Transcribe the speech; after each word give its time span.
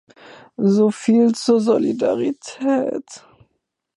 So 0.57 0.89
viel 0.89 1.35
zur 1.35 1.61
Solidarität! 1.61 3.23